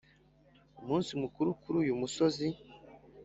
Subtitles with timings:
[0.81, 2.47] umunsi mukuru kuri uyu musozi,